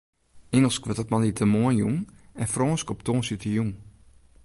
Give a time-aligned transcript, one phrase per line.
[0.55, 1.97] Ingelsk wurdt op moandeitemoarn jûn
[2.41, 3.71] en Frânsk op tongersdeitejûn.